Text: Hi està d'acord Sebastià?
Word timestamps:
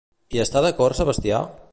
Hi 0.35 0.39
està 0.43 0.63
d'acord 0.67 0.99
Sebastià? 1.01 1.43